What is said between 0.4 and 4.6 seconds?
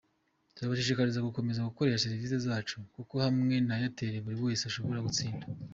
Turabashishikariza gukomeza gukoresha serivisi zacu kuko hamwe na Airtel buri